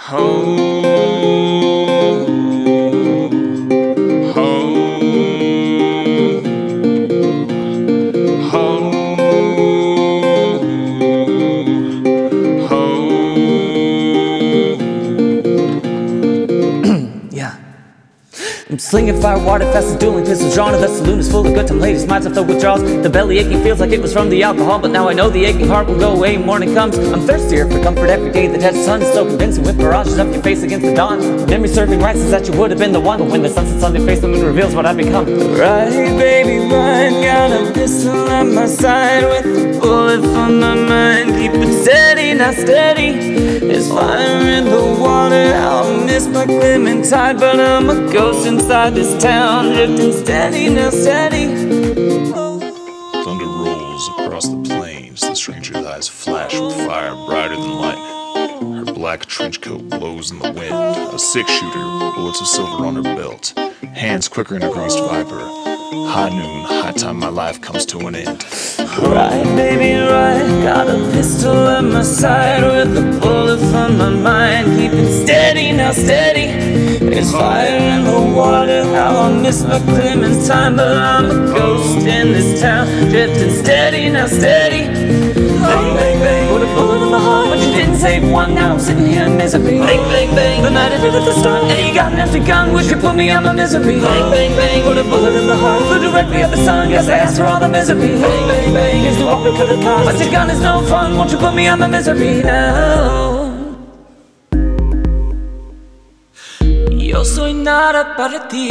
[0.00, 1.57] Yeah.
[18.70, 20.74] I'm slinging fire, water, fast dueling pistols drawn.
[20.74, 22.06] And the saloon is full of good time ladies.
[22.06, 22.82] Minds of the withdrawals.
[22.82, 25.42] The belly aching feels like it was from the alcohol, but now I know the
[25.46, 26.36] aching heart will go away.
[26.36, 26.98] Morning comes.
[26.98, 28.46] I'm thirstier for comfort every day.
[28.46, 31.46] The dead sun is so convincing with mirages of your face against the dawn.
[31.46, 33.82] Memory serving rights that you would have been the one, but when the sun sets
[33.84, 35.24] on your face, the moon reveals what I've become.
[35.56, 37.08] Right, baby, right.
[37.24, 41.30] Got a pistol at my side with a bullet for my mind.
[41.36, 43.38] Keep it steady, not steady.
[43.60, 45.54] There's fire in the water.
[45.56, 49.72] I'll miss my clementine, but I'm a ghost inside this town.
[49.72, 51.46] Drifting steady, now steady.
[53.24, 55.20] Thunder rolls across the plains.
[55.20, 58.84] The stranger's eyes flash with fire brighter than lightning.
[58.84, 60.74] Her black trench coat blows in the wind.
[60.74, 61.78] A six shooter,
[62.14, 63.54] bullets of silver on her belt.
[63.94, 65.40] Hands quicker than a greased viper.
[66.08, 68.44] High noon, high time my life comes to an end.
[68.98, 70.62] Right, baby, right.
[70.64, 74.66] Got a pistol at my side with a bullet from my mind.
[74.76, 76.87] Keep it steady, now steady.
[77.10, 78.84] There's fire in the water.
[78.94, 82.86] How I miss my clementine, but I'm a ghost in this town.
[83.10, 84.86] Drifting steady, now steady.
[84.86, 86.48] Bang, bang, bang.
[86.48, 88.54] Put a bullet in my heart, but you didn't save one.
[88.54, 89.78] Now I'm sitting here in misery.
[89.78, 90.62] Bang, bang, bang.
[90.62, 92.72] The night ended at the start, and you got an empty gun.
[92.74, 94.00] Wish you put me out my misery.
[94.00, 94.84] Bang, bang, bang.
[94.84, 96.90] Put a bullet in the heart, flew directly at the sun.
[96.90, 98.20] Guess I asked for all the misery.
[98.20, 99.02] Bang, bang, bang.
[99.02, 100.06] Here's the what we could have caused.
[100.10, 101.16] But your gun is no fun.
[101.16, 103.07] Won't you put me out my misery now?
[107.68, 108.68] Nada para ti.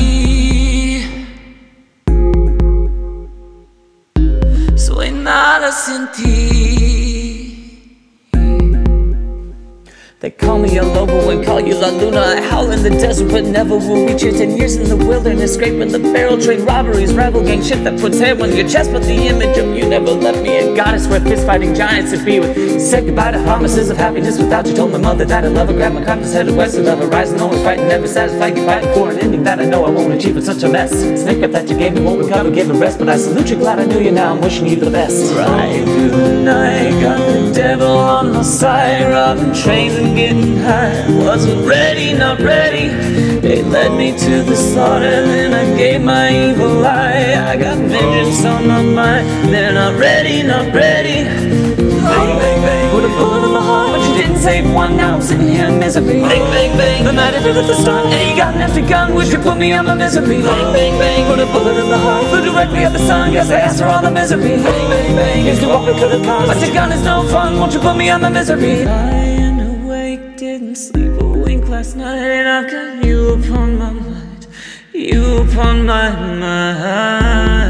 [4.75, 6.76] Soy nada sin ti.
[10.19, 12.19] They call me a lobo and call you La Luna.
[12.19, 14.31] I howl in the desert, but never will reach you.
[14.31, 18.17] Ten years in the wilderness, scraping the barrel, trade robberies, rival gang shit that puts
[18.17, 18.91] hair on your chest.
[18.91, 20.57] But the image of you never left me.
[20.57, 22.81] A goddess where fist fighting giants to be with.
[22.81, 24.73] Said goodbye to promises of happiness without you.
[24.73, 25.75] Told my mother that I love her.
[25.75, 27.39] Grabbed my compass, headed west, and love rising.
[27.39, 28.55] Always fighting, never satisfied.
[28.55, 30.35] Keep fighting for an ending that I know I won't achieve.
[30.35, 30.93] It's such a mess.
[30.93, 32.97] Snake up that you gave me won't recover, give a rest.
[32.97, 34.33] But I salute you, glad I knew you now.
[34.33, 35.35] I'm wishing you the best.
[35.35, 37.51] Right through the night, got the
[38.37, 41.05] on my side, robbing trains and getting high.
[41.25, 42.89] Wasn't ready, not ready.
[43.39, 47.33] They led me to the slaughter, then I gave my evil eye.
[47.33, 49.27] I got vengeance on my mind.
[49.51, 51.23] They're not ready, not ready.
[51.25, 52.91] Bang, bang, bang.
[52.91, 54.97] Put a bullet in my heart, but you didn't save one.
[54.97, 56.21] Now I'm sitting here in misery.
[56.21, 57.05] Bang, bang, bang.
[57.05, 59.15] The night ended at the start, and you got an empty gun.
[59.15, 60.41] Wish you put me out my misery.
[60.41, 61.27] Bang, bang, bang.
[61.27, 62.25] Put a bullet in the heart,
[62.65, 63.33] flew directly at the sun.
[63.33, 64.57] Guess I asked for all the misery.
[64.57, 65.43] Bang, bang, bang.
[65.45, 66.47] Here's to what we could have caused.
[66.47, 67.59] But your gun is no fun.
[67.59, 68.85] Won't you put me out my misery?
[68.85, 72.45] Lying awake, didn't sleep a wink last night.
[72.45, 74.47] I've got you upon my mind.
[74.93, 77.66] You upon my mind.